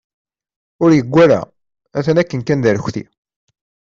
Ur 0.83 0.89
yewwa 0.93 1.19
ara, 1.25 1.39
atan 1.97 2.17
akken 2.21 2.41
kan 2.43 2.59
d 2.63 2.65
arekti. 2.69 3.03